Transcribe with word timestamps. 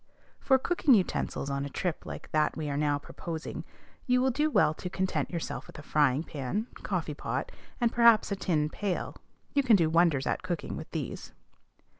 For 0.39 0.57
cooking 0.57 0.95
utensils 0.95 1.51
on 1.51 1.63
a 1.63 1.69
trip 1.69 2.07
like 2.07 2.31
that 2.31 2.57
we 2.57 2.71
are 2.71 2.75
now 2.75 2.97
proposing, 2.97 3.63
you 4.07 4.19
will 4.19 4.31
do 4.31 4.49
well 4.49 4.73
to 4.73 4.89
content 4.89 5.29
yourself 5.29 5.67
with 5.67 5.77
a 5.77 5.83
frying 5.83 6.23
pan, 6.23 6.65
coffee 6.81 7.13
pot, 7.13 7.51
and 7.79 7.91
perhaps 7.93 8.31
a 8.31 8.35
tin 8.35 8.67
pail; 8.67 9.15
you 9.53 9.61
can 9.61 9.75
do 9.75 9.91
wonders 9.91 10.25
at 10.25 10.41
cooking 10.41 10.75
with 10.75 10.89
these. 10.89 11.33